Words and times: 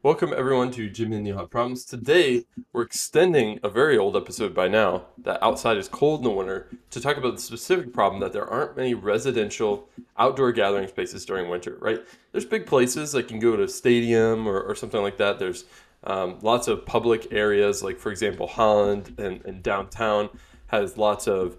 Welcome 0.00 0.32
everyone 0.32 0.70
to 0.72 0.88
Jimmy 0.88 1.16
and 1.16 1.24
Neil 1.24 1.38
Have 1.38 1.50
Problems. 1.50 1.84
Today 1.84 2.44
we're 2.72 2.82
extending 2.82 3.58
a 3.64 3.68
very 3.68 3.98
old 3.98 4.16
episode 4.16 4.54
by 4.54 4.68
now 4.68 5.06
that 5.24 5.42
outside 5.42 5.76
is 5.76 5.88
cold 5.88 6.20
in 6.20 6.24
the 6.24 6.30
winter 6.30 6.68
to 6.90 7.00
talk 7.00 7.16
about 7.16 7.34
the 7.34 7.42
specific 7.42 7.92
problem 7.92 8.20
that 8.20 8.32
there 8.32 8.48
aren't 8.48 8.76
many 8.76 8.94
residential 8.94 9.88
outdoor 10.16 10.52
gathering 10.52 10.86
spaces 10.86 11.26
during 11.26 11.50
winter. 11.50 11.78
Right? 11.80 11.98
There's 12.30 12.44
big 12.44 12.64
places 12.64 13.12
like 13.12 13.24
you 13.24 13.30
can 13.30 13.38
go 13.40 13.56
to 13.56 13.64
a 13.64 13.68
stadium 13.68 14.46
or, 14.46 14.60
or 14.60 14.76
something 14.76 15.02
like 15.02 15.16
that. 15.16 15.40
There's 15.40 15.64
um, 16.04 16.38
lots 16.42 16.68
of 16.68 16.86
public 16.86 17.32
areas, 17.32 17.82
like 17.82 17.98
for 17.98 18.12
example 18.12 18.46
Holland 18.46 19.16
and, 19.18 19.44
and 19.44 19.64
downtown 19.64 20.30
has 20.68 20.96
lots 20.96 21.26
of 21.26 21.56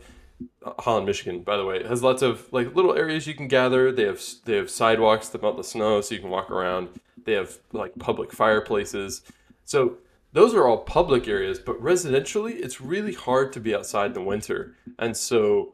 uh, 0.65 0.71
Holland, 0.79 1.05
Michigan, 1.05 1.41
by 1.41 1.57
the 1.57 1.65
way, 1.65 1.85
has 1.85 2.01
lots 2.01 2.21
of 2.21 2.47
like 2.53 2.73
little 2.73 2.95
areas 2.95 3.27
you 3.27 3.33
can 3.33 3.49
gather. 3.49 3.91
They 3.91 4.05
have 4.05 4.23
they 4.45 4.55
have 4.55 4.69
sidewalks 4.69 5.27
that 5.27 5.41
melt 5.41 5.57
the 5.57 5.63
snow 5.65 5.99
so 5.99 6.15
you 6.15 6.21
can 6.21 6.29
walk 6.29 6.49
around. 6.49 6.87
They 7.25 7.33
have 7.33 7.59
like 7.71 7.97
public 7.99 8.31
fireplaces. 8.31 9.21
So 9.65 9.97
those 10.33 10.53
are 10.53 10.67
all 10.67 10.79
public 10.79 11.27
areas, 11.27 11.59
but 11.59 11.81
residentially, 11.81 12.59
it's 12.59 12.79
really 12.79 13.13
hard 13.13 13.51
to 13.53 13.59
be 13.59 13.73
outside 13.73 14.07
in 14.07 14.13
the 14.13 14.21
winter. 14.21 14.75
And 14.97 15.15
so 15.15 15.73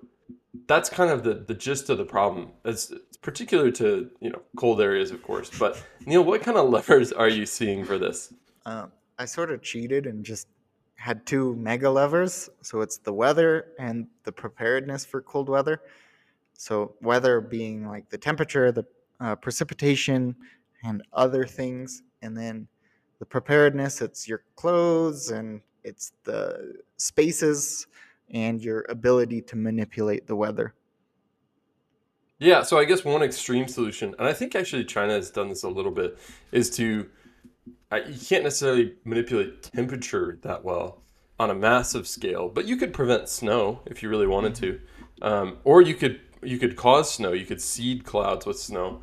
that's 0.67 0.89
kind 0.89 1.11
of 1.11 1.23
the, 1.23 1.33
the 1.33 1.53
gist 1.53 1.89
of 1.89 1.97
the 1.97 2.05
problem. 2.05 2.51
It's, 2.63 2.89
it's 2.91 3.17
particular 3.17 3.71
to, 3.71 4.09
you 4.21 4.29
know, 4.29 4.41
cold 4.55 4.81
areas, 4.81 5.11
of 5.11 5.21
course. 5.23 5.51
But 5.57 5.81
Neil, 6.05 6.23
what 6.23 6.41
kind 6.41 6.57
of 6.57 6.69
levers 6.77 7.11
are 7.11 7.29
you 7.29 7.45
seeing 7.45 7.83
for 7.83 7.97
this? 7.97 8.33
Um, 8.65 8.91
I 9.19 9.25
sort 9.25 9.51
of 9.51 9.61
cheated 9.61 10.05
and 10.05 10.23
just 10.23 10.47
had 10.95 11.25
two 11.25 11.55
mega 11.57 11.89
levers. 11.89 12.49
So 12.61 12.81
it's 12.81 12.97
the 12.97 13.13
weather 13.13 13.67
and 13.77 14.07
the 14.23 14.31
preparedness 14.31 15.05
for 15.05 15.21
cold 15.21 15.49
weather. 15.49 15.81
So 16.53 16.95
weather 17.01 17.41
being 17.41 17.87
like 17.87 18.09
the 18.09 18.17
temperature, 18.17 18.71
the 18.71 18.85
uh, 19.19 19.35
precipitation, 19.35 20.35
and 20.85 21.01
other 21.13 21.45
things. 21.45 22.03
And 22.21 22.37
then 22.37 22.67
the 23.19 23.25
preparedness, 23.25 24.01
it's 24.01 24.27
your 24.27 24.43
clothes 24.55 25.31
and 25.31 25.61
it's 25.83 26.13
the 26.23 26.81
spaces 26.97 27.87
and 28.29 28.61
your 28.61 28.85
ability 28.89 29.41
to 29.41 29.55
manipulate 29.55 30.27
the 30.27 30.35
weather. 30.35 30.73
Yeah, 32.39 32.63
so 32.63 32.77
I 32.77 32.83
guess 32.85 33.05
one 33.05 33.23
extreme 33.23 33.67
solution, 33.67 34.13
and 34.19 34.27
I 34.27 34.33
think 34.33 34.55
actually 34.55 34.83
China 34.83 35.13
has 35.13 35.31
done 35.31 35.47
this 35.47 35.63
a 35.63 35.69
little 35.69 35.91
bit, 35.91 36.19
is 36.51 36.69
to 36.71 37.09
uh, 37.91 37.99
you 38.07 38.19
can't 38.19 38.43
necessarily 38.43 38.95
manipulate 39.05 39.63
temperature 39.63 40.37
that 40.41 40.63
well 40.63 41.01
on 41.39 41.49
a 41.49 41.55
massive 41.55 42.07
scale, 42.07 42.49
but 42.49 42.65
you 42.65 42.75
could 42.75 42.93
prevent 42.93 43.29
snow 43.29 43.79
if 43.85 44.03
you 44.03 44.09
really 44.09 44.27
wanted 44.27 44.53
to, 44.55 44.81
um, 45.21 45.57
or 45.63 45.81
you 45.81 45.93
could 45.93 46.19
you 46.43 46.57
could 46.57 46.75
cause 46.75 47.13
snow. 47.13 47.31
You 47.31 47.45
could 47.45 47.61
seed 47.61 48.03
clouds 48.03 48.45
with 48.45 48.59
snow. 48.59 48.99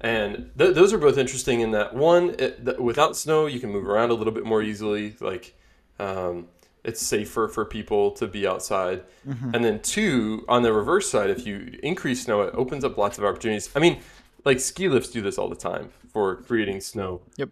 And 0.00 0.50
th- 0.56 0.74
those 0.74 0.92
are 0.92 0.98
both 0.98 1.18
interesting 1.18 1.60
in 1.60 1.72
that 1.72 1.94
one, 1.94 2.36
it, 2.38 2.64
th- 2.64 2.78
without 2.78 3.16
snow, 3.16 3.46
you 3.46 3.58
can 3.58 3.70
move 3.70 3.86
around 3.86 4.10
a 4.10 4.14
little 4.14 4.32
bit 4.32 4.44
more 4.44 4.62
easily. 4.62 5.16
Like, 5.20 5.56
um, 5.98 6.46
it's 6.84 7.02
safer 7.02 7.48
for 7.48 7.64
people 7.64 8.12
to 8.12 8.26
be 8.26 8.46
outside. 8.46 9.02
Mm-hmm. 9.26 9.54
And 9.54 9.64
then 9.64 9.80
two, 9.82 10.44
on 10.48 10.62
the 10.62 10.72
reverse 10.72 11.10
side, 11.10 11.30
if 11.30 11.46
you 11.46 11.78
increase 11.82 12.24
snow, 12.24 12.42
it 12.42 12.54
opens 12.54 12.84
up 12.84 12.96
lots 12.96 13.18
of 13.18 13.24
opportunities. 13.24 13.68
I 13.74 13.80
mean, 13.80 14.00
like 14.44 14.60
ski 14.60 14.88
lifts 14.88 15.10
do 15.10 15.20
this 15.20 15.36
all 15.36 15.48
the 15.48 15.56
time 15.56 15.90
for 16.12 16.36
creating 16.36 16.80
snow. 16.80 17.20
Yep. 17.36 17.50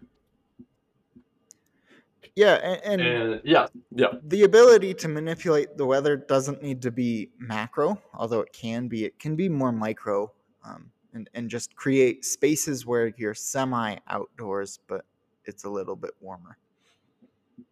Yeah, 2.35 2.53
and, 2.53 3.01
and, 3.01 3.01
and, 3.01 3.41
yeah, 3.43 3.67
yeah. 3.91 4.07
The 4.23 4.43
ability 4.43 4.93
to 4.93 5.07
manipulate 5.07 5.75
the 5.75 5.87
weather 5.87 6.15
doesn't 6.15 6.61
need 6.61 6.83
to 6.83 6.91
be 6.91 7.31
macro, 7.39 7.99
although 8.13 8.41
it 8.41 8.53
can 8.53 8.87
be. 8.87 9.05
It 9.05 9.17
can 9.17 9.35
be 9.35 9.49
more 9.49 9.71
micro. 9.71 10.31
Um, 10.63 10.91
and, 11.17 11.29
and 11.33 11.49
just 11.49 11.75
create 11.75 12.23
spaces 12.23 12.85
where 12.85 13.07
you're 13.17 13.33
semi 13.33 13.97
outdoors, 14.07 14.79
but 14.87 15.03
it's 15.45 15.65
a 15.65 15.69
little 15.69 15.95
bit 15.95 16.11
warmer. 16.21 16.57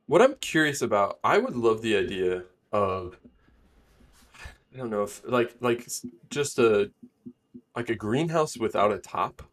What 0.07 0.21
I'm 0.21 0.35
curious 0.35 0.81
about, 0.81 1.19
I 1.23 1.37
would 1.37 1.55
love 1.55 1.81
the 1.81 1.95
idea 1.95 2.43
of 2.73 3.17
I 4.73 4.77
don't 4.77 4.89
know 4.89 5.03
if 5.03 5.21
like 5.25 5.55
like 5.61 5.87
just 6.29 6.59
a 6.59 6.91
like 7.75 7.89
a 7.89 7.95
greenhouse 7.95 8.57
without 8.57 8.91
a 8.91 8.97
top. 8.97 9.43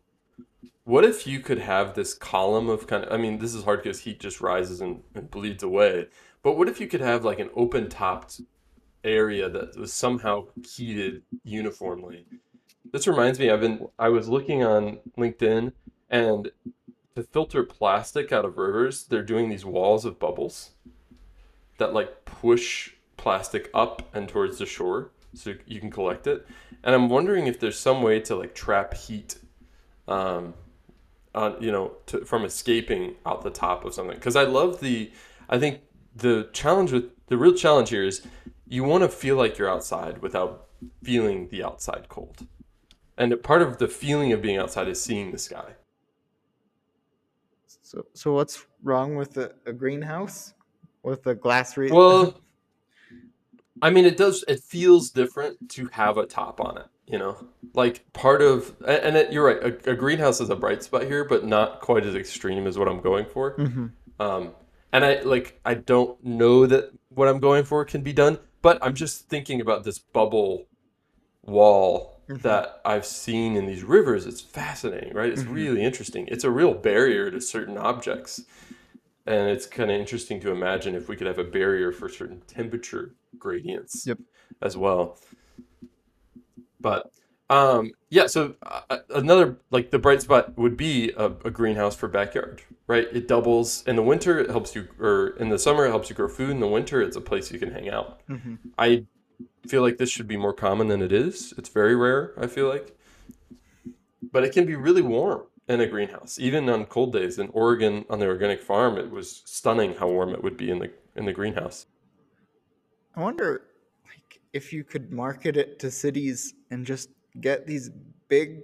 What 0.85 1.05
if 1.05 1.27
you 1.27 1.39
could 1.39 1.59
have 1.59 1.95
this 1.95 2.15
column 2.15 2.69
of 2.69 2.87
kind 2.87 3.05
of 3.05 3.13
I 3.13 3.19
mean 3.19 3.39
this 3.39 3.55
is 3.55 3.65
hard 3.65 3.83
because 3.83 4.01
heat 4.01 4.19
just 4.19 4.41
rises 4.41 4.81
and, 4.81 5.03
and 5.15 5.31
bleeds 5.31 5.63
away. 5.63 6.09
But 6.43 6.59
what 6.59 6.69
if 6.69 6.81
you 6.81 6.89
could 6.89 7.01
have 7.01 7.25
like 7.25 7.39
an 7.39 7.51
open 7.55 7.89
topped 7.89 8.41
area 9.05 9.49
that 9.49 9.77
was 9.77 9.93
somehow 9.93 10.47
heated 10.65 11.23
uniformly 11.45 12.27
this 12.93 13.07
reminds 13.07 13.39
me, 13.39 13.51
I've 13.51 13.61
been 13.61 13.89
I 13.99 14.09
was 14.11 14.29
looking 14.29 14.63
on 14.63 14.99
LinkedIn 15.19 15.73
and 16.11 16.51
to 17.17 17.23
filter 17.23 17.65
plastic 17.65 18.33
out 18.33 18.45
of 18.45 18.57
rivers, 18.57 19.05
they're 19.05 19.23
doing 19.23 19.49
these 19.49 19.65
walls 19.65 20.05
of 20.05 20.19
bubbles 20.19 20.71
that 21.79 21.93
like 21.93 22.25
push 22.25 22.93
plastic 23.17 23.71
up 23.75 24.15
and 24.15 24.29
towards 24.29 24.59
the 24.59 24.67
shore 24.67 25.11
so 25.35 25.55
you 25.67 25.81
can 25.81 25.91
collect 25.91 26.27
it. 26.27 26.47
And 26.85 26.95
I'm 26.95 27.09
wondering 27.09 27.47
if 27.47 27.61
there's 27.61 27.79
some 27.79 28.03
way 28.03 28.21
to 28.21 28.37
like 28.37 28.55
trap 28.55 28.95
heat 28.95 29.37
um 30.09 30.55
on 31.35 31.57
you 31.63 31.71
know 31.71 31.93
to, 32.07 32.25
from 32.25 32.45
escaping 32.45 33.15
out 33.25 33.43
the 33.43 33.51
top 33.51 33.85
of 33.85 33.95
something 33.95 34.17
because 34.17 34.37
I 34.37 34.45
love 34.45 34.81
the 34.81 35.11
I 35.49 35.59
think 35.59 35.81
the 36.15 36.49
challenge 36.53 36.93
with 36.93 37.11
the 37.29 37.39
real 37.39 37.55
challenge 37.55 37.91
here 37.91 38.05
is 38.05 38.27
you 38.67 38.85
want 38.85 39.03
to 39.03 39.09
feel 39.09 39.37
like 39.37 39.59
you're 39.59 39.71
outside 39.71 40.19
without 40.19 40.67
feeling 41.03 41.49
the 41.49 41.63
outside 41.63 42.07
cold. 42.09 42.47
And 43.19 43.43
part 43.43 43.63
of 43.63 43.79
the 43.79 43.89
feeling 43.89 44.33
of 44.33 44.43
being 44.43 44.57
outside 44.57 44.89
is 44.89 45.03
seeing 45.03 45.33
the 45.33 45.39
sky. 45.39 45.75
So, 47.83 48.07
so 48.15 48.33
what's 48.33 48.67
wrong 48.83 49.17
with 49.17 49.37
a, 49.37 49.53
a 49.67 49.73
greenhouse 49.73 50.55
with 51.03 51.27
a 51.27 51.35
glass? 51.35 51.77
Re- 51.77 51.91
well, 51.91 52.41
I 53.83 53.91
mean, 53.91 54.07
it 54.07 54.17
does. 54.17 54.45
It 54.49 54.61
feels 54.61 55.11
different 55.11 55.69
to 55.71 55.89
have 55.89 56.17
a 56.17 56.25
top 56.25 56.61
on 56.61 56.79
it. 56.79 56.87
You 57.07 57.19
know, 57.19 57.47
like 57.75 58.11
part 58.15 58.41
of, 58.41 58.75
and 58.87 59.17
it, 59.17 59.33
you're 59.33 59.45
right. 59.45 59.63
A, 59.87 59.91
a, 59.91 59.95
greenhouse 59.95 60.41
is 60.41 60.49
a 60.49 60.57
bright 60.57 60.83
spot 60.83 61.03
here, 61.03 61.25
but 61.25 61.45
not 61.45 61.81
quite 61.81 62.07
as 62.07 62.15
extreme 62.15 62.67
as 62.67 62.79
what 62.79 62.89
I'm 62.89 63.01
going 63.01 63.27
for. 63.27 63.57
Mm-hmm. 63.57 63.87
Um, 64.21 64.53
and 64.93 65.05
I 65.05 65.21
like, 65.23 65.61
I 65.65 65.75
don't 65.75 66.23
know 66.25 66.65
that 66.67 66.93
what 67.09 67.29
I'm 67.29 67.41
going 67.41 67.65
for 67.65 67.85
can 67.85 68.03
be 68.03 68.13
done, 68.13 68.39
but 68.63 68.79
I'm 68.81 68.95
just 68.95 69.29
thinking 69.29 69.61
about 69.61 69.85
this 69.85 69.99
bubble 69.99 70.67
wall. 71.43 72.12
That 72.29 72.81
I've 72.85 73.07
seen 73.07 73.57
in 73.57 73.67
these 73.67 73.83
rivers. 73.83 74.27
It's 74.27 74.41
fascinating, 74.41 75.15
right? 75.15 75.31
It's 75.31 75.43
mm-hmm. 75.43 75.53
really 75.53 75.83
interesting. 75.83 76.27
It's 76.29 76.45
a 76.45 76.51
real 76.51 76.75
barrier 76.75 77.31
to 77.31 77.41
certain 77.41 77.77
objects. 77.77 78.43
And 79.27 79.49
it's 79.49 79.67
kind 79.67 79.91
of 79.91 80.01
interesting 80.01 80.41
to 80.41 80.51
imagine 80.51 80.95
if 80.95 81.09
we 81.09 81.17
could 81.17 81.27
have 81.27 81.39
a 81.39 81.45
barrier 81.45 81.93
for 81.93 82.09
certain 82.09 82.43
temperature 82.47 83.15
gradients 83.39 84.05
yep. 84.07 84.19
as 84.61 84.77
well. 84.77 85.19
But 86.81 87.13
um, 87.49 87.93
yeah, 88.11 88.27
so 88.27 88.55
uh, 88.63 88.99
another 89.11 89.59
like 89.71 89.91
the 89.91 89.99
bright 89.99 90.23
spot 90.23 90.57
would 90.57 90.77
be 90.77 91.13
a, 91.17 91.27
a, 91.27 91.51
greenhouse 91.51 91.95
for 91.95 92.09
backyard, 92.09 92.63
right? 92.87 93.07
It 93.13 93.29
doubles 93.29 93.85
in 93.87 93.95
the 93.97 94.03
winter. 94.03 94.39
It 94.39 94.51
helps 94.51 94.75
you, 94.75 94.89
or 94.99 95.37
in 95.39 95.51
the 95.51 95.59
summer, 95.59 95.85
it 95.85 95.91
helps 95.91 96.09
you 96.09 96.17
grow 96.17 96.29
food. 96.29 96.51
In 96.51 96.61
the 96.61 96.67
winter, 96.67 97.03
it's 97.03 97.17
a 97.17 97.21
place 97.21 97.53
you 97.53 97.59
can 97.59 97.71
hang 97.71 97.91
out. 97.91 98.27
Mm-hmm. 98.27 98.55
I 98.79 99.05
feel 99.67 99.83
like 99.83 99.99
this 99.99 100.11
should 100.11 100.29
be 100.29 100.37
more 100.37 100.53
common 100.53 100.89
than 100.89 101.03
it 101.03 101.13
is. 101.13 101.55
It's 101.57 101.69
very 101.69 101.95
rare, 101.95 102.33
I 102.39 102.47
feel 102.47 102.69
like. 102.69 102.97
But 104.33 104.45
it 104.45 104.53
can 104.53 104.67
be 104.67 104.77
really 104.77 105.03
warm 105.03 105.43
in 105.69 105.81
a 105.81 105.87
greenhouse, 105.87 106.39
even 106.39 106.69
on 106.69 106.87
cold 106.87 107.13
days. 107.13 107.39
In 107.39 107.49
Oregon, 107.49 108.05
on 108.11 108.19
the 108.19 108.27
organic 108.27 108.61
farm, 108.61 108.99
it 108.99 109.11
was 109.11 109.43
stunning 109.45 109.95
how 109.95 110.09
warm 110.09 110.31
it 110.31 110.43
would 110.43 110.57
be 110.57 110.71
in 110.71 110.79
the 110.79 110.91
in 111.17 111.25
the 111.27 111.33
greenhouse. 111.33 111.87
I 113.15 113.21
wonder, 113.21 113.65
like, 114.07 114.41
if 114.53 114.73
you 114.73 114.85
could 114.85 115.13
market 115.13 115.57
it 115.57 115.79
to 115.81 115.91
cities 115.91 116.55
and 116.71 116.87
just 116.87 117.11
get 117.41 117.67
these 117.67 117.91
big 118.29 118.63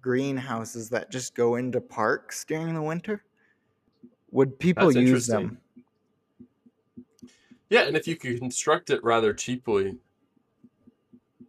greenhouses 0.00 0.88
that 0.90 1.10
just 1.10 1.34
go 1.34 1.56
into 1.56 1.80
parks 1.80 2.44
during 2.44 2.74
the 2.74 2.82
winter. 2.82 3.24
Would 4.30 4.58
people 4.58 4.92
That's 4.92 4.96
use 4.96 5.26
them? 5.26 5.58
Yeah, 7.70 7.82
and 7.82 7.96
if 7.96 8.06
you 8.06 8.16
could 8.16 8.38
construct 8.38 8.90
it 8.90 9.02
rather 9.02 9.32
cheaply, 9.34 9.98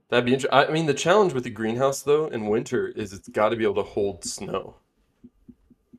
That'd 0.10 0.26
be 0.26 0.34
interesting. 0.34 0.58
I 0.58 0.72
mean, 0.72 0.88
the 0.88 0.94
challenge 0.94 1.34
with 1.34 1.44
the 1.44 1.50
greenhouse 1.50 2.02
though 2.02 2.28
in 2.28 2.48
winter 2.48 2.88
is 2.88 3.14
it's 3.14 3.30
got 3.30 3.50
to 3.50 3.56
be 3.56 3.64
able 3.64 3.76
to 3.76 3.84
hold 3.84 4.24
snow 4.26 4.76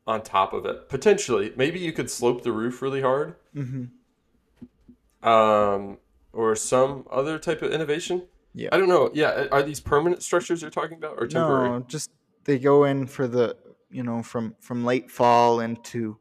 on 0.06 0.22
top 0.22 0.52
of 0.52 0.66
it. 0.66 0.88
Potentially, 0.88 1.52
maybe 1.56 1.78
you 1.78 1.92
could 1.92 2.10
slope 2.10 2.42
the 2.42 2.52
roof 2.52 2.82
really 2.82 3.00
hard, 3.00 3.36
mm-hmm. 3.54 5.28
um, 5.28 5.98
or 6.32 6.56
some 6.56 7.06
other 7.10 7.38
type 7.38 7.62
of 7.62 7.72
innovation. 7.72 8.24
Yeah, 8.52 8.70
I 8.72 8.78
don't 8.78 8.88
know. 8.88 9.10
Yeah, 9.14 9.46
are 9.52 9.62
these 9.62 9.78
permanent 9.78 10.24
structures 10.24 10.60
you're 10.60 10.72
talking 10.72 10.96
about 10.96 11.14
or 11.16 11.28
temporary? 11.28 11.68
No, 11.68 11.80
just 11.86 12.10
they 12.44 12.58
go 12.58 12.84
in 12.84 13.06
for 13.06 13.28
the 13.28 13.56
you 13.90 14.02
know 14.02 14.22
from 14.24 14.56
from 14.58 14.84
late 14.84 15.08
fall 15.08 15.60
into 15.60 16.18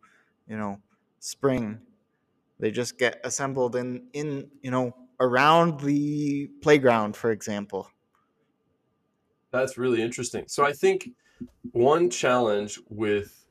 you 0.47 0.57
know 0.57 0.79
spring. 1.19 1.79
They 2.59 2.69
just 2.69 2.99
get 2.99 3.19
assembled 3.23 3.75
in 3.75 4.03
in 4.13 4.51
you 4.61 4.69
know 4.69 4.95
around 5.19 5.81
the 5.81 6.47
playground, 6.61 7.15
for 7.15 7.31
example. 7.31 7.89
That's 9.51 9.77
really 9.77 10.01
interesting. 10.01 10.45
So 10.47 10.65
I 10.65 10.73
think 10.73 11.09
one 11.71 12.09
challenge 12.09 12.79
with 12.89 13.45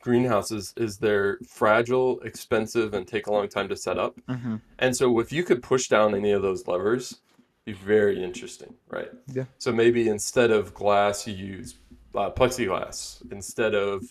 greenhouses 0.00 0.72
is 0.76 0.98
they're 0.98 1.38
fragile, 1.46 2.20
expensive, 2.20 2.94
and 2.94 3.08
take 3.08 3.26
a 3.26 3.32
long 3.32 3.48
time 3.48 3.68
to 3.68 3.76
set 3.76 3.98
up. 3.98 4.16
Mm-hmm. 4.28 4.56
And 4.78 4.96
so 4.96 5.18
if 5.18 5.32
you 5.32 5.42
could 5.42 5.62
push 5.62 5.88
down 5.88 6.14
any 6.14 6.30
of 6.30 6.42
those 6.42 6.66
levers, 6.68 7.20
be 7.64 7.72
very 7.72 8.22
interesting, 8.22 8.72
right? 8.88 9.10
Yeah. 9.26 9.46
So 9.58 9.72
maybe 9.72 10.08
instead 10.08 10.52
of 10.52 10.72
glass, 10.72 11.26
you 11.26 11.34
use 11.34 11.74
uh, 12.14 12.30
plexiglass. 12.30 13.20
Instead 13.32 13.74
of, 13.74 14.04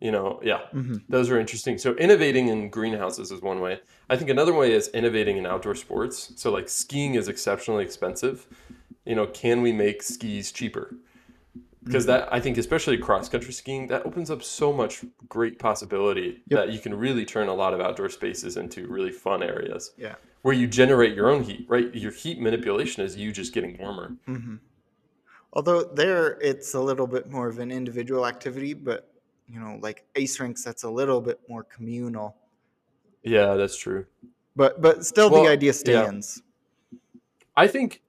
you 0.00 0.10
know, 0.10 0.40
yeah, 0.42 0.60
Mm-hmm. 0.74 0.96
those 1.08 1.30
are 1.30 1.38
interesting. 1.38 1.76
So 1.78 1.94
innovating 1.94 2.48
in 2.48 2.70
greenhouses 2.70 3.30
is 3.30 3.40
one 3.42 3.60
way. 3.60 3.80
I 4.08 4.16
think 4.16 4.30
another 4.30 4.54
way 4.54 4.72
is 4.72 4.88
innovating 4.88 5.36
in 5.36 5.46
outdoor 5.46 5.74
sports. 5.74 6.32
So 6.36 6.50
like 6.50 6.68
skiing 6.68 7.14
is 7.14 7.28
exceptionally 7.28 7.84
expensive. 7.84 8.46
You 9.04 9.14
know, 9.14 9.26
can 9.26 9.62
we 9.62 9.72
make 9.72 10.02
skis 10.02 10.52
cheaper? 10.52 10.94
Because 11.84 12.04
that 12.06 12.28
I 12.32 12.40
think 12.40 12.58
especially 12.58 12.98
cross 12.98 13.28
country 13.28 13.52
skiing 13.52 13.86
that 13.88 14.04
opens 14.04 14.30
up 14.30 14.42
so 14.42 14.72
much 14.72 15.02
great 15.28 15.58
possibility 15.58 16.42
Yep. 16.48 16.58
that 16.66 16.72
you 16.74 16.78
can 16.78 16.94
really 16.94 17.24
turn 17.24 17.48
a 17.48 17.54
lot 17.54 17.72
of 17.74 17.80
outdoor 17.80 18.10
spaces 18.10 18.56
into 18.58 18.86
really 18.86 19.10
fun 19.12 19.42
areas 19.42 19.92
Yeah. 19.96 20.16
where 20.42 20.54
you 20.54 20.66
generate 20.66 21.14
your 21.16 21.30
own 21.30 21.42
heat, 21.42 21.64
right? 21.68 21.92
Your 21.94 22.12
heat 22.12 22.38
manipulation 22.38 23.02
is 23.02 23.16
you 23.16 23.32
just 23.32 23.54
getting 23.54 23.78
warmer. 23.78 24.12
Mm-hmm. 24.28 24.56
Although 25.52 25.82
there, 25.84 26.38
it's 26.40 26.74
a 26.74 26.80
little 26.80 27.06
bit 27.06 27.30
more 27.30 27.48
of 27.48 27.58
an 27.58 27.70
individual 27.72 28.26
activity, 28.26 28.72
but 28.74 29.09
you 29.50 29.58
know, 29.60 29.78
like 29.80 30.04
ice 30.16 30.38
rinks, 30.38 30.62
that's 30.62 30.84
a 30.84 30.90
little 30.90 31.20
bit 31.20 31.40
more 31.48 31.64
communal. 31.64 32.36
Yeah, 33.22 33.54
that's 33.54 33.76
true. 33.76 34.06
But 34.56 34.80
but 34.80 35.04
still, 35.04 35.30
Well, 35.30 35.44
the 35.44 35.50
idea 35.50 35.68
yeah. 35.68 35.72
stands. 35.72 36.42
I 37.56 37.66
think 37.66 38.02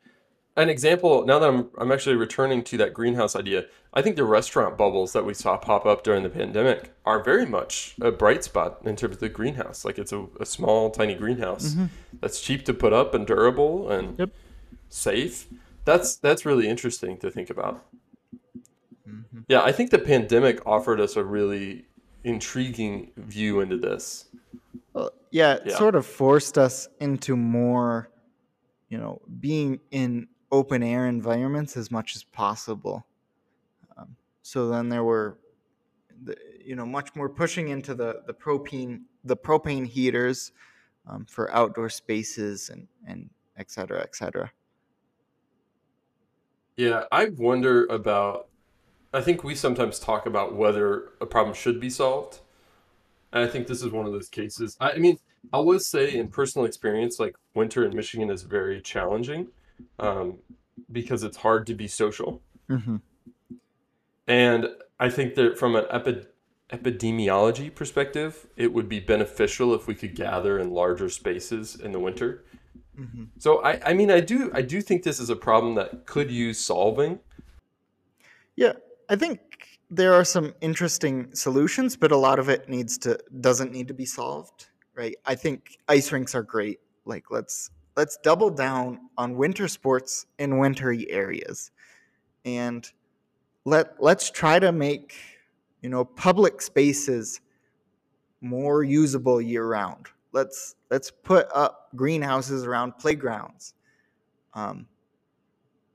an 0.57 0.69
example 0.69 1.25
now 1.25 1.39
that 1.39 1.49
I'm 1.49 1.69
I'm 1.77 1.91
actually 1.91 2.15
returning 2.15 2.63
to 2.65 2.77
that 2.77 2.93
greenhouse 2.93 3.35
idea. 3.35 3.65
I 3.93 4.01
think 4.01 4.15
the 4.15 4.23
restaurant 4.23 4.77
bubbles 4.77 5.11
that 5.13 5.25
we 5.25 5.33
saw 5.33 5.57
pop 5.57 5.85
up 5.85 6.03
during 6.03 6.23
the 6.23 6.29
pandemic 6.29 6.93
are 7.05 7.21
very 7.21 7.45
much 7.45 7.95
a 7.99 8.11
bright 8.11 8.43
spot 8.43 8.79
in 8.85 8.95
terms 8.95 9.15
of 9.15 9.19
the 9.19 9.29
greenhouse. 9.29 9.83
Like 9.83 9.97
it's 9.97 10.13
a, 10.13 10.27
a 10.39 10.45
small, 10.45 10.89
tiny 10.89 11.15
greenhouse 11.15 11.73
mm-hmm. 11.73 11.85
that's 12.21 12.39
cheap 12.39 12.63
to 12.65 12.73
put 12.73 12.93
up 12.93 13.13
and 13.13 13.27
durable 13.27 13.89
and 13.89 14.17
Yep. 14.17 14.29
safe. 14.89 15.47
That's 15.83 16.15
that's 16.15 16.45
really 16.45 16.69
interesting 16.69 17.17
to 17.17 17.31
think 17.31 17.49
about. 17.49 17.83
Yeah, 19.47 19.61
I 19.61 19.71
think 19.71 19.91
the 19.91 19.99
pandemic 19.99 20.65
offered 20.65 20.99
us 20.99 21.15
a 21.15 21.23
really 21.23 21.85
intriguing 22.23 23.11
view 23.17 23.61
into 23.61 23.77
this. 23.77 24.25
Well, 24.93 25.11
yeah, 25.31 25.55
it 25.55 25.63
Yeah. 25.67 25.77
sort 25.77 25.95
of 25.95 26.05
forced 26.05 26.57
us 26.57 26.87
into 26.99 27.35
more, 27.35 28.09
you 28.89 28.97
know, 28.97 29.21
being 29.39 29.79
in 29.91 30.27
open 30.51 30.83
air 30.83 31.07
environments 31.07 31.77
as 31.77 31.89
much 31.91 32.15
as 32.15 32.23
possible. 32.23 33.05
Um, 33.97 34.15
so 34.41 34.67
then 34.69 34.89
there 34.89 35.03
were, 35.03 35.37
the, 36.23 36.35
you 36.63 36.75
know, 36.75 36.85
much 36.85 37.15
more 37.15 37.29
pushing 37.29 37.69
into 37.69 37.95
the 37.95 38.21
the 38.27 38.33
propane 38.33 39.01
the 39.23 39.35
propane 39.35 39.87
heaters 39.87 40.51
um, 41.07 41.25
for 41.25 41.51
outdoor 41.51 41.89
spaces 41.89 42.69
and 42.69 42.87
and 43.07 43.29
et 43.57 43.71
cetera, 43.71 44.01
et 44.01 44.15
cetera. 44.15 44.51
Yeah, 46.77 47.05
I 47.11 47.29
wonder 47.37 47.85
about. 47.87 48.47
I 49.13 49.21
think 49.21 49.43
we 49.43 49.55
sometimes 49.55 49.99
talk 49.99 50.25
about 50.25 50.55
whether 50.55 51.09
a 51.19 51.25
problem 51.25 51.53
should 51.53 51.79
be 51.79 51.89
solved. 51.89 52.39
And 53.33 53.43
I 53.43 53.47
think 53.47 53.67
this 53.67 53.81
is 53.81 53.91
one 53.91 54.05
of 54.05 54.13
those 54.13 54.29
cases. 54.29 54.77
I, 54.79 54.91
I 54.91 54.97
mean, 54.97 55.17
I 55.51 55.59
would 55.59 55.81
say 55.81 56.13
in 56.13 56.27
personal 56.27 56.65
experience, 56.65 57.19
like 57.19 57.35
winter 57.53 57.85
in 57.85 57.95
Michigan 57.95 58.29
is 58.29 58.43
very 58.43 58.81
challenging 58.81 59.47
um, 59.99 60.35
because 60.91 61.23
it's 61.23 61.37
hard 61.37 61.65
to 61.67 61.73
be 61.73 61.87
social. 61.87 62.41
Mm-hmm. 62.69 62.97
And 64.27 64.67
I 64.99 65.09
think 65.09 65.35
that 65.35 65.57
from 65.57 65.75
an 65.75 65.85
epi- 65.89 66.25
epidemiology 66.71 67.73
perspective, 67.73 68.47
it 68.55 68.71
would 68.71 68.87
be 68.87 68.99
beneficial 68.99 69.73
if 69.73 69.87
we 69.87 69.95
could 69.95 70.15
gather 70.15 70.59
in 70.59 70.71
larger 70.71 71.09
spaces 71.09 71.75
in 71.75 71.91
the 71.91 71.99
winter. 71.99 72.45
Mm-hmm. 72.97 73.23
So 73.39 73.63
I, 73.63 73.89
I 73.89 73.93
mean, 73.93 74.11
I 74.11 74.19
do, 74.19 74.51
I 74.53 74.61
do 74.61 74.81
think 74.81 75.03
this 75.03 75.19
is 75.19 75.29
a 75.29 75.35
problem 75.35 75.75
that 75.75 76.05
could 76.05 76.29
use 76.29 76.59
solving. 76.59 77.19
Yeah, 78.55 78.73
I 79.11 79.17
think 79.17 79.41
there 79.89 80.13
are 80.13 80.23
some 80.23 80.53
interesting 80.61 81.35
solutions, 81.35 81.97
but 81.97 82.13
a 82.13 82.17
lot 82.17 82.39
of 82.39 82.47
it 82.47 82.69
needs 82.69 82.97
to 82.99 83.19
doesn't 83.41 83.73
need 83.73 83.89
to 83.89 83.93
be 83.93 84.05
solved, 84.05 84.67
right? 84.95 85.15
I 85.25 85.35
think 85.35 85.77
ice 85.89 86.13
rinks 86.13 86.33
are 86.33 86.43
great. 86.43 86.79
Like 87.03 87.25
let's 87.29 87.71
let's 87.97 88.17
double 88.23 88.49
down 88.49 89.09
on 89.17 89.35
winter 89.35 89.67
sports 89.67 90.27
in 90.39 90.59
wintry 90.59 91.11
areas. 91.11 91.71
And 92.45 92.89
let 93.65 94.01
let's 94.01 94.31
try 94.31 94.59
to 94.59 94.71
make, 94.71 95.13
you 95.81 95.89
know, 95.89 96.05
public 96.05 96.61
spaces 96.61 97.41
more 98.39 98.81
usable 98.81 99.41
year 99.41 99.67
round. 99.67 100.07
Let's 100.31 100.75
let's 100.89 101.11
put 101.11 101.49
up 101.53 101.89
greenhouses 101.97 102.63
around 102.63 102.97
playgrounds. 102.97 103.73
Um, 104.53 104.87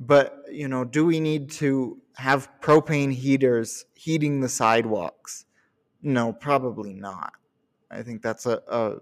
but 0.00 0.44
you 0.52 0.68
know, 0.68 0.84
do 0.84 1.06
we 1.06 1.18
need 1.18 1.50
to 1.52 1.98
have 2.16 2.48
propane 2.60 3.12
heaters 3.12 3.84
heating 3.94 4.40
the 4.40 4.48
sidewalks? 4.48 5.44
No, 6.02 6.32
probably 6.32 6.92
not. 6.92 7.32
I 7.90 8.02
think 8.02 8.22
that's 8.22 8.46
a, 8.46 8.62
a 8.68 8.96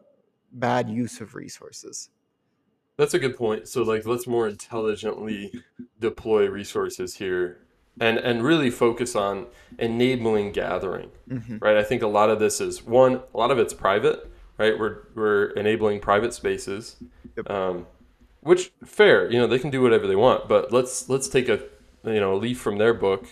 bad 0.53 0.89
use 0.89 1.21
of 1.21 1.35
resources. 1.35 2.11
That's 2.97 3.15
a 3.15 3.19
good 3.19 3.37
point. 3.37 3.69
So 3.69 3.83
like 3.83 4.07
let's 4.07 4.27
more 4.27 4.49
intelligently 4.49 5.53
deploy 6.01 6.49
resources 6.49 7.17
here 7.17 7.61
and 8.01 8.19
and 8.19 8.43
really 8.43 8.71
focus 8.71 9.17
on 9.17 9.47
enabling 9.79 10.53
gathering. 10.53 11.11
Mm-hmm. 11.29 11.59
Right? 11.59 11.77
I 11.77 11.83
think 11.83 12.03
a 12.03 12.07
lot 12.07 12.31
of 12.31 12.39
this 12.39 12.61
is 12.61 12.85
one, 12.85 13.21
a 13.33 13.39
lot 13.39 13.51
of 13.51 13.59
it's 13.59 13.75
private, 13.75 14.31
right? 14.59 14.79
We're 14.79 15.09
we're 15.15 15.47
enabling 15.51 16.01
private 16.01 16.35
spaces. 16.35 16.97
Yep. 17.37 17.51
Um 17.51 17.87
which 18.41 18.73
fair, 18.85 19.31
you 19.31 19.39
know, 19.39 19.47
they 19.47 19.59
can 19.59 19.71
do 19.71 19.83
whatever 19.83 20.07
they 20.07 20.17
want, 20.17 20.49
but 20.49 20.73
let's 20.73 21.09
let's 21.09 21.29
take 21.29 21.49
a 21.49 21.63
you 22.05 22.21
know, 22.21 22.35
a 22.35 22.37
leaf 22.37 22.59
from 22.61 22.79
their 22.79 22.95
book 22.95 23.27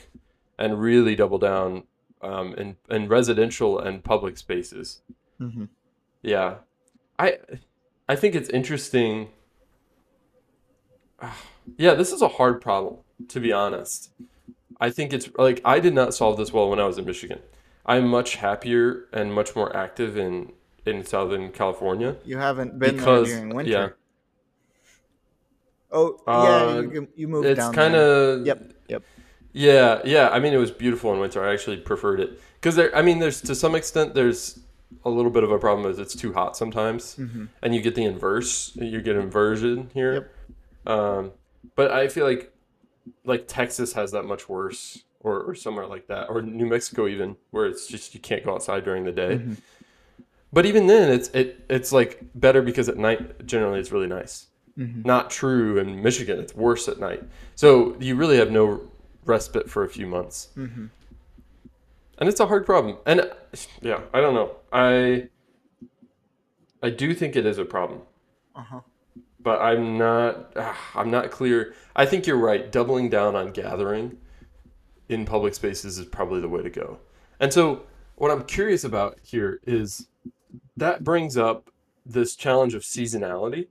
and 0.58 0.80
really 0.80 1.14
double 1.16 1.38
down 1.38 1.84
um 2.22 2.54
in 2.54 2.76
in 2.90 3.08
residential 3.08 3.78
and 3.78 4.04
public 4.04 4.36
spaces. 4.38 5.02
Mm-hmm. 5.40 5.64
Yeah. 6.22 6.56
I 7.18 7.38
I 8.08 8.16
think 8.16 8.34
it's 8.34 8.48
interesting. 8.50 9.28
Yeah, 11.76 11.94
this 11.94 12.10
is 12.12 12.22
a 12.22 12.28
hard 12.28 12.60
problem, 12.60 12.96
to 13.28 13.38
be 13.38 13.52
honest. 13.52 14.10
I 14.80 14.90
think 14.90 15.12
it's 15.12 15.30
like 15.38 15.60
I 15.64 15.78
did 15.78 15.94
not 15.94 16.12
solve 16.12 16.36
this 16.36 16.52
well 16.52 16.68
when 16.68 16.80
I 16.80 16.86
was 16.86 16.98
in 16.98 17.04
Michigan. 17.04 17.38
I'm 17.86 18.08
much 18.08 18.34
happier 18.36 19.04
and 19.12 19.32
much 19.32 19.54
more 19.54 19.74
active 19.76 20.16
in 20.16 20.52
in 20.84 21.04
Southern 21.04 21.52
California. 21.52 22.16
You 22.24 22.38
haven't 22.38 22.80
been 22.80 22.96
Because- 22.96 23.28
there 23.28 23.36
during 23.38 23.54
winter. 23.54 23.96
Yeah. 25.92 25.98
Oh 25.98 26.20
Uh, 26.26 26.82
yeah, 26.82 26.92
you, 26.92 27.08
you 27.14 27.28
moved 27.28 27.46
It's 27.46 27.68
kind 27.70 27.94
of 27.94 28.46
Yep, 28.46 28.72
yep. 28.88 29.02
Yeah, 29.52 30.00
yeah. 30.04 30.28
I 30.30 30.38
mean, 30.38 30.54
it 30.54 30.58
was 30.58 30.70
beautiful 30.70 31.12
in 31.12 31.20
winter. 31.20 31.44
I 31.44 31.52
actually 31.52 31.76
preferred 31.78 32.20
it 32.20 32.40
because 32.60 32.74
there. 32.76 32.94
I 32.96 33.02
mean, 33.02 33.18
there's 33.18 33.40
to 33.42 33.54
some 33.54 33.74
extent 33.74 34.14
there's 34.14 34.58
a 35.04 35.10
little 35.10 35.30
bit 35.30 35.42
of 35.44 35.50
a 35.50 35.58
problem 35.58 35.90
is 35.90 35.98
it's 35.98 36.14
too 36.14 36.32
hot 36.32 36.56
sometimes, 36.56 37.16
Mm-hmm. 37.16 37.44
and 37.62 37.74
you 37.74 37.80
get 37.82 37.94
the 37.94 38.04
inverse. 38.04 38.72
You 38.76 39.00
get 39.02 39.16
inversion 39.16 39.90
here. 39.94 40.30
Um, 40.86 41.32
but 41.76 41.90
I 41.90 42.08
feel 42.08 42.24
like 42.26 42.52
like 43.24 43.46
Texas 43.46 43.92
has 43.92 44.12
that 44.12 44.24
much 44.24 44.48
worse, 44.48 45.04
or, 45.20 45.40
or 45.42 45.54
somewhere 45.54 45.86
like 45.86 46.06
that, 46.06 46.28
or 46.30 46.40
New 46.42 46.66
Mexico 46.66 47.06
even, 47.06 47.36
where 47.50 47.66
it's 47.66 47.86
just 47.86 48.14
you 48.14 48.20
can't 48.20 48.44
go 48.44 48.54
outside 48.54 48.84
during 48.84 49.04
the 49.04 49.12
day. 49.12 49.36
Mhm. 49.38 49.56
But 50.52 50.66
even 50.66 50.86
then, 50.86 51.10
it's 51.10 51.28
it 51.28 51.64
it's 51.68 51.92
like 51.92 52.20
better 52.34 52.62
because 52.62 52.88
at 52.88 52.96
night 52.96 53.46
generally 53.46 53.80
it's 53.80 53.92
really 53.92 54.06
nice. 54.06 54.46
Mhm. 54.78 55.04
Not 55.04 55.30
true 55.30 55.78
in 55.78 56.02
Michigan; 56.02 56.38
it's 56.38 56.54
worse 56.54 56.88
at 56.88 56.98
night. 56.98 57.22
So 57.54 57.94
you 58.00 58.16
really 58.16 58.38
have 58.38 58.50
no 58.50 58.80
respite 59.26 59.68
for 59.68 59.84
a 59.84 59.88
few 59.88 60.06
months, 60.06 60.48
Mm-hmm. 60.56 60.86
and 62.18 62.28
it's 62.28 62.40
a 62.40 62.46
hard 62.46 62.64
problem. 62.64 62.96
And 63.06 63.30
yeah, 63.82 64.00
I 64.14 64.20
don't 64.20 64.34
know. 64.34 64.56
I 64.72 65.28
I 66.82 66.90
do 66.90 67.14
think 67.14 67.36
it 67.36 67.46
is 67.46 67.58
a 67.58 67.64
problem 67.64 68.00
Uh 68.56 68.62
huh. 68.62 68.80
but 69.40 69.60
I'm 69.60 69.98
not 69.98 70.52
ah, 70.56 70.78
I'm 70.94 71.10
not 71.10 71.30
clear. 71.30 71.74
I 71.94 72.06
think 72.06 72.26
you're 72.26 72.38
right. 72.38 72.70
Doubling 72.72 73.10
down 73.10 73.36
on 73.36 73.52
gathering 73.52 74.18
in 75.08 75.24
public 75.26 75.54
spaces 75.54 75.98
is 75.98 76.06
probably 76.06 76.40
the 76.40 76.48
way 76.48 76.62
to 76.62 76.70
go. 76.70 76.98
And 77.40 77.52
so 77.52 77.82
what 78.16 78.30
I'm 78.30 78.44
curious 78.44 78.84
about 78.84 79.18
here 79.22 79.60
is 79.66 80.08
that 80.78 81.04
brings 81.04 81.36
up 81.36 81.68
this 82.06 82.34
challenge 82.36 82.74
of 82.74 82.82
seasonality. 82.82 83.66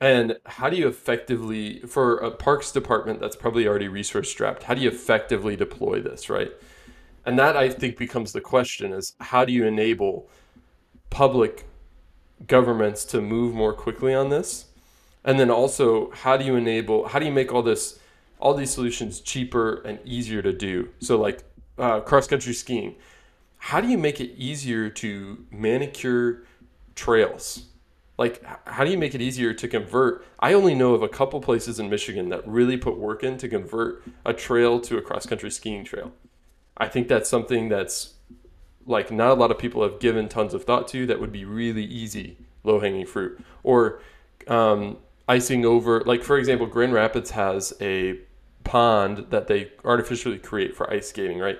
And 0.00 0.38
how 0.46 0.70
do 0.70 0.76
you 0.76 0.88
effectively 0.88 1.80
for 1.80 2.16
a 2.18 2.30
parks 2.30 2.72
department 2.72 3.20
that's 3.20 3.36
probably 3.36 3.66
already 3.66 3.88
resource 3.88 4.30
strapped, 4.30 4.62
how 4.64 4.74
do 4.74 4.80
you 4.80 4.88
effectively 4.88 5.56
deploy 5.56 6.00
this, 6.00 6.30
right? 6.30 6.52
And 7.26 7.38
that 7.38 7.56
I 7.56 7.68
think 7.68 7.98
becomes 7.98 8.32
the 8.32 8.40
question 8.40 8.92
is 8.92 9.14
how 9.20 9.44
do 9.44 9.52
you 9.52 9.66
enable 9.66 10.28
public 11.10 11.66
governments 12.46 13.04
to 13.04 13.20
move 13.20 13.54
more 13.54 13.74
quickly 13.74 14.14
on 14.14 14.30
this 14.30 14.66
and 15.24 15.38
then 15.38 15.50
also 15.50 16.10
how 16.12 16.38
do 16.38 16.44
you 16.44 16.56
enable 16.56 17.06
how 17.08 17.18
do 17.18 17.26
you 17.26 17.32
make 17.32 17.52
all 17.52 17.62
this 17.62 17.98
all 18.38 18.54
these 18.54 18.70
solutions 18.70 19.20
cheaper 19.20 19.82
and 19.82 19.98
easier 20.06 20.40
to 20.40 20.50
do 20.50 20.88
so 21.00 21.20
like 21.20 21.44
uh, 21.76 22.00
cross 22.00 22.26
country 22.26 22.54
skiing 22.54 22.94
how 23.60 23.80
do 23.80 23.88
you 23.88 23.98
make 23.98 24.20
it 24.20 24.32
easier 24.36 24.88
to 24.88 25.44
manicure 25.50 26.44
trails? 26.94 27.66
Like, 28.20 28.44
how 28.66 28.84
do 28.84 28.90
you 28.90 28.98
make 28.98 29.14
it 29.14 29.22
easier 29.22 29.54
to 29.54 29.66
convert? 29.66 30.26
I 30.38 30.52
only 30.52 30.74
know 30.74 30.92
of 30.92 31.02
a 31.02 31.08
couple 31.08 31.40
places 31.40 31.80
in 31.80 31.88
Michigan 31.88 32.28
that 32.28 32.46
really 32.46 32.76
put 32.76 32.98
work 32.98 33.24
in 33.24 33.38
to 33.38 33.48
convert 33.48 34.04
a 34.26 34.34
trail 34.34 34.78
to 34.80 34.98
a 34.98 35.00
cross 35.00 35.24
country 35.24 35.50
skiing 35.50 35.84
trail. 35.86 36.12
I 36.76 36.86
think 36.86 37.08
that's 37.08 37.30
something 37.30 37.70
that's 37.70 38.16
like 38.84 39.10
not 39.10 39.30
a 39.30 39.34
lot 39.40 39.50
of 39.50 39.58
people 39.58 39.82
have 39.84 40.00
given 40.00 40.28
tons 40.28 40.52
of 40.52 40.64
thought 40.64 40.86
to 40.88 41.06
that 41.06 41.18
would 41.18 41.32
be 41.32 41.46
really 41.46 41.82
easy, 41.82 42.36
low 42.62 42.78
hanging 42.78 43.06
fruit. 43.06 43.42
Or 43.62 44.02
um, 44.48 44.98
icing 45.26 45.64
over, 45.64 46.02
like, 46.02 46.22
for 46.22 46.36
example, 46.36 46.66
Grand 46.66 46.92
Rapids 46.92 47.30
has 47.30 47.72
a 47.80 48.18
pond 48.64 49.28
that 49.30 49.46
they 49.46 49.72
artificially 49.82 50.38
create 50.38 50.76
for 50.76 50.92
ice 50.92 51.08
skating, 51.08 51.38
right? 51.38 51.58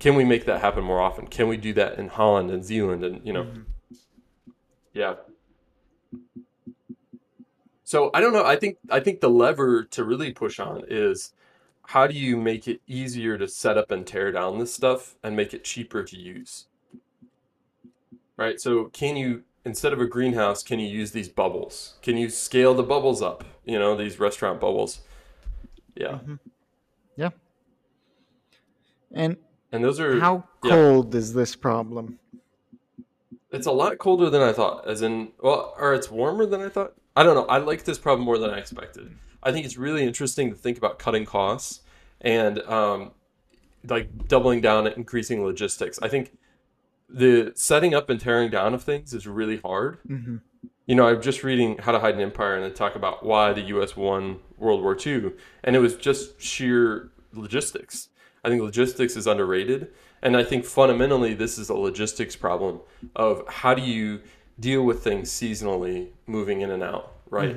Can 0.00 0.16
we 0.16 0.24
make 0.26 0.44
that 0.44 0.60
happen 0.60 0.84
more 0.84 1.00
often? 1.00 1.28
Can 1.28 1.48
we 1.48 1.56
do 1.56 1.72
that 1.72 1.98
in 1.98 2.08
Holland 2.08 2.50
and 2.50 2.62
Zeeland 2.62 3.02
and, 3.02 3.26
you 3.26 3.32
know, 3.32 3.46
yeah. 4.92 5.14
So 7.84 8.10
I 8.14 8.20
don't 8.20 8.32
know. 8.32 8.44
I 8.44 8.56
think 8.56 8.78
I 8.90 9.00
think 9.00 9.20
the 9.20 9.30
lever 9.30 9.84
to 9.84 10.04
really 10.04 10.32
push 10.32 10.58
on 10.58 10.84
is 10.88 11.32
how 11.86 12.06
do 12.06 12.14
you 12.14 12.36
make 12.36 12.66
it 12.66 12.80
easier 12.86 13.36
to 13.38 13.46
set 13.46 13.76
up 13.76 13.90
and 13.90 14.06
tear 14.06 14.32
down 14.32 14.58
this 14.58 14.72
stuff 14.72 15.16
and 15.22 15.36
make 15.36 15.52
it 15.52 15.64
cheaper 15.64 16.02
to 16.02 16.16
use? 16.18 16.66
Right? 18.36 18.60
So 18.60 18.86
can 18.86 19.16
you 19.16 19.44
instead 19.64 19.92
of 19.92 20.00
a 20.00 20.06
greenhouse, 20.06 20.62
can 20.62 20.78
you 20.78 20.88
use 20.88 21.12
these 21.12 21.28
bubbles? 21.28 21.94
Can 22.02 22.16
you 22.16 22.28
scale 22.28 22.74
the 22.74 22.82
bubbles 22.82 23.22
up? 23.22 23.44
You 23.64 23.78
know, 23.78 23.96
these 23.96 24.18
restaurant 24.18 24.60
bubbles. 24.60 25.00
Yeah. 25.94 26.12
Mm-hmm. 26.12 26.34
Yeah. 27.16 27.30
And 29.12 29.36
And 29.72 29.84
those 29.84 30.00
are 30.00 30.18
how 30.20 30.44
yeah. 30.62 30.70
cold 30.70 31.14
is 31.14 31.32
this 31.32 31.54
problem? 31.54 32.18
It's 33.54 33.66
a 33.66 33.72
lot 33.72 33.98
colder 33.98 34.30
than 34.30 34.42
I 34.42 34.52
thought, 34.52 34.86
as 34.88 35.02
in, 35.02 35.32
well, 35.40 35.74
or 35.78 35.94
it's 35.94 36.10
warmer 36.10 36.46
than 36.46 36.60
I 36.60 36.68
thought. 36.68 36.94
I 37.16 37.22
don't 37.22 37.34
know. 37.34 37.46
I 37.46 37.58
like 37.58 37.84
this 37.84 37.98
problem 37.98 38.24
more 38.24 38.38
than 38.38 38.50
I 38.50 38.58
expected. 38.58 39.16
I 39.42 39.52
think 39.52 39.64
it's 39.64 39.76
really 39.76 40.04
interesting 40.04 40.50
to 40.50 40.56
think 40.56 40.78
about 40.78 40.98
cutting 40.98 41.24
costs 41.24 41.82
and 42.20 42.58
um, 42.62 43.12
like 43.86 44.26
doubling 44.28 44.60
down 44.60 44.86
and 44.86 44.96
increasing 44.96 45.44
logistics. 45.44 45.98
I 46.02 46.08
think 46.08 46.36
the 47.08 47.52
setting 47.54 47.94
up 47.94 48.10
and 48.10 48.18
tearing 48.20 48.50
down 48.50 48.74
of 48.74 48.82
things 48.82 49.12
is 49.12 49.26
really 49.26 49.58
hard. 49.58 49.98
hmm 50.06 50.36
You 50.86 50.94
know, 50.94 51.06
I'm 51.06 51.22
just 51.22 51.44
reading 51.44 51.78
How 51.78 51.92
to 51.92 52.00
Hide 52.00 52.14
an 52.14 52.20
Empire 52.20 52.56
and 52.56 52.64
they 52.64 52.74
talk 52.74 52.96
about 52.96 53.24
why 53.24 53.52
the 53.52 53.62
U.S. 53.62 53.96
won 53.96 54.40
World 54.56 54.82
War 54.82 54.96
II, 54.96 55.32
and 55.62 55.76
it 55.76 55.80
was 55.80 55.96
just 55.96 56.40
sheer 56.40 57.10
logistics. 57.32 58.08
I 58.44 58.48
think 58.48 58.62
logistics 58.62 59.16
is 59.16 59.26
underrated, 59.26 59.92
and 60.24 60.36
I 60.36 60.42
think 60.42 60.64
fundamentally 60.64 61.34
this 61.34 61.58
is 61.58 61.68
a 61.68 61.74
logistics 61.74 62.34
problem 62.36 62.80
of 63.14 63.46
how 63.48 63.74
do 63.74 63.82
you 63.82 64.20
deal 64.58 64.82
with 64.84 65.04
things 65.04 65.30
seasonally, 65.30 66.08
moving 66.26 66.62
in 66.62 66.70
and 66.70 66.82
out, 66.82 67.12
right? 67.30 67.50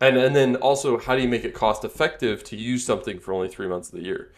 And 0.00 0.16
and 0.16 0.34
then 0.36 0.56
also 0.56 0.98
how 0.98 1.16
do 1.16 1.22
you 1.22 1.28
make 1.28 1.44
it 1.44 1.54
cost 1.54 1.84
effective 1.84 2.44
to 2.44 2.56
use 2.56 2.84
something 2.84 3.18
for 3.18 3.32
only 3.32 3.48
three 3.48 3.66
months 3.68 3.88
of 3.90 3.98
the 3.98 4.04
year? 4.04 4.32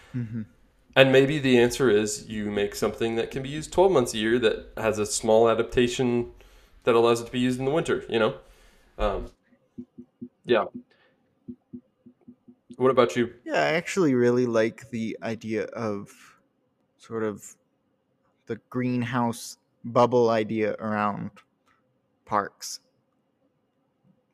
And 0.95 1.13
maybe 1.13 1.39
the 1.39 1.59
answer 1.59 1.91
is 1.91 2.27
you 2.29 2.51
make 2.51 2.75
something 2.75 3.17
that 3.17 3.31
can 3.31 3.43
be 3.43 3.51
used 3.51 3.73
12 3.73 3.93
months 3.93 4.15
a 4.15 4.19
year 4.19 4.39
that 4.39 4.73
has 4.79 4.99
a 4.99 5.05
small 5.07 5.49
adaptation 5.51 6.33
that 6.85 6.95
allows 6.95 7.21
it 7.21 7.27
to 7.27 7.33
be 7.33 7.41
used 7.41 7.59
in 7.59 7.67
the 7.67 7.71
winter, 7.71 8.05
you 8.09 8.19
know? 8.19 8.35
Um, 8.99 9.27
yeah. 10.47 10.65
What 12.77 12.91
about 12.91 13.17
you? 13.17 13.33
Yeah, 13.45 13.55
I 13.63 13.73
actually 13.73 14.15
really 14.15 14.47
like 14.47 14.91
the 14.91 15.17
idea 15.23 15.65
of 15.65 16.11
sort 16.99 17.23
of 17.25 17.55
the 18.47 18.57
greenhouse 18.71 19.59
bubble 19.85 20.31
idea 20.31 20.75
around 20.79 21.31
parks. 22.25 22.81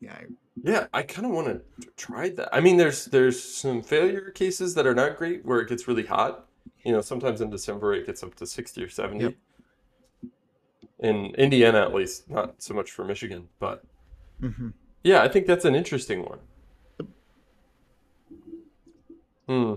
Yeah, 0.01 0.15
I- 0.15 0.27
Yeah, 0.63 0.87
I 0.93 1.03
kind 1.03 1.27
of 1.27 1.33
want 1.33 1.47
to 1.49 1.89
try 1.97 2.29
that. 2.31 2.49
I 2.53 2.61
mean, 2.61 2.77
there's 2.77 3.07
there's 3.07 3.41
some 3.43 3.81
failure 3.83 4.31
cases 4.31 4.75
that 4.75 4.87
are 4.87 4.95
not 4.95 5.17
great 5.17 5.45
where 5.47 5.61
it 5.61 5.69
gets 5.69 5.87
really 5.89 6.05
hot. 6.07 6.47
You 6.85 6.93
know, 6.93 7.01
sometimes 7.01 7.41
in 7.41 7.49
December 7.51 7.95
it 7.95 8.07
gets 8.07 8.23
up 8.23 8.35
to 8.37 8.47
60 8.47 8.83
or 8.83 8.89
70. 8.89 9.25
Yep. 9.25 9.35
In 10.99 11.35
Indiana, 11.37 11.81
at 11.83 11.95
least, 11.95 12.29
not 12.31 12.63
so 12.63 12.75
much 12.75 12.91
for 12.91 13.05
Michigan, 13.05 13.49
but 13.59 13.83
mhm. 14.41 14.73
yeah, 15.03 15.23
I 15.23 15.29
think 15.29 15.47
that's 15.47 15.65
an 15.65 15.75
interesting 15.75 16.25
one. 16.25 16.39
Hmm. 19.47 19.75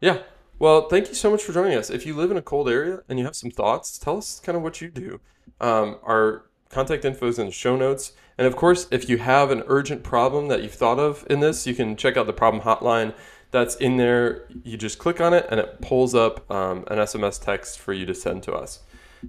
Yeah. 0.00 0.22
Well, 0.58 0.88
thank 0.88 1.08
you 1.08 1.14
so 1.14 1.30
much 1.30 1.42
for 1.42 1.52
joining 1.52 1.76
us. 1.76 1.90
If 1.90 2.06
you 2.06 2.16
live 2.16 2.30
in 2.30 2.36
a 2.36 2.42
cold 2.42 2.68
area 2.68 3.02
and 3.08 3.18
you 3.18 3.24
have 3.24 3.36
some 3.36 3.50
thoughts, 3.50 3.98
tell 3.98 4.16
us 4.16 4.40
kind 4.40 4.56
of 4.56 4.62
what 4.62 4.80
you 4.80 4.88
do. 4.88 5.20
Um, 5.60 5.98
our 6.02 6.46
contact 6.70 7.04
info 7.04 7.28
is 7.28 7.38
in 7.38 7.46
the 7.46 7.52
show 7.52 7.76
notes. 7.76 8.12
And 8.38 8.46
of 8.46 8.56
course, 8.56 8.86
if 8.90 9.08
you 9.08 9.18
have 9.18 9.50
an 9.50 9.62
urgent 9.66 10.02
problem 10.02 10.48
that 10.48 10.62
you've 10.62 10.74
thought 10.74 10.98
of 10.98 11.26
in 11.28 11.40
this, 11.40 11.66
you 11.66 11.74
can 11.74 11.96
check 11.96 12.16
out 12.16 12.26
the 12.26 12.32
problem 12.32 12.62
hotline 12.62 13.14
that's 13.50 13.76
in 13.76 13.96
there. 13.96 14.46
You 14.64 14.76
just 14.76 14.98
click 14.98 15.20
on 15.20 15.34
it 15.34 15.46
and 15.50 15.60
it 15.60 15.80
pulls 15.80 16.14
up 16.14 16.50
um, 16.50 16.84
an 16.88 16.98
SMS 16.98 17.42
text 17.42 17.78
for 17.78 17.92
you 17.92 18.06
to 18.06 18.14
send 18.14 18.42
to 18.44 18.54
us. 18.54 18.80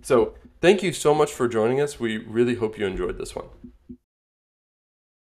So, 0.02 0.34
thank 0.60 0.84
you 0.84 0.92
so 0.92 1.14
much 1.14 1.32
for 1.32 1.48
joining 1.48 1.80
us. 1.80 2.00
We 2.00 2.18
really 2.18 2.56
hope 2.56 2.78
you 2.78 2.86
enjoyed 2.86 3.18
this 3.18 3.36
one. 3.36 3.46